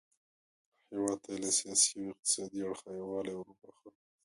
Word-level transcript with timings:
هیواد 0.89 1.19
ته 1.23 1.29
یې 1.33 1.37
له 1.43 1.49
سیاسي 1.57 1.91
او 2.01 2.09
اقتصادي 2.13 2.59
اړخه 2.67 2.89
یووالی 2.99 3.33
وروباښه. 3.35 3.89